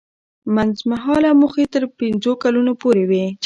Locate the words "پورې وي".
2.81-3.25